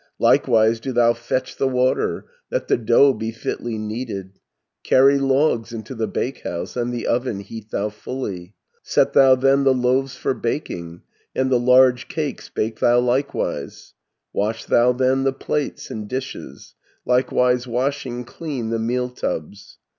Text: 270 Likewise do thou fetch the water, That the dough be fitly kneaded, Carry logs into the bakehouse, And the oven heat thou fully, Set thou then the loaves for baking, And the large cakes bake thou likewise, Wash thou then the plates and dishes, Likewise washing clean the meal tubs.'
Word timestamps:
270 0.19 0.23
Likewise 0.49 0.79
do 0.79 0.91
thou 0.93 1.13
fetch 1.13 1.57
the 1.57 1.67
water, 1.67 2.25
That 2.49 2.67
the 2.67 2.77
dough 2.77 3.13
be 3.13 3.31
fitly 3.31 3.77
kneaded, 3.77 4.39
Carry 4.83 5.19
logs 5.19 5.71
into 5.71 5.93
the 5.93 6.07
bakehouse, 6.07 6.75
And 6.75 6.91
the 6.91 7.05
oven 7.05 7.41
heat 7.41 7.69
thou 7.69 7.89
fully, 7.89 8.55
Set 8.81 9.13
thou 9.13 9.35
then 9.35 9.63
the 9.63 9.75
loaves 9.75 10.15
for 10.15 10.33
baking, 10.33 11.03
And 11.35 11.51
the 11.51 11.59
large 11.59 12.07
cakes 12.07 12.49
bake 12.49 12.79
thou 12.79 12.99
likewise, 12.99 13.93
Wash 14.33 14.65
thou 14.65 14.91
then 14.91 15.21
the 15.23 15.33
plates 15.33 15.91
and 15.91 16.07
dishes, 16.07 16.73
Likewise 17.05 17.67
washing 17.67 18.25
clean 18.25 18.71
the 18.71 18.79
meal 18.79 19.07
tubs.' 19.09 19.77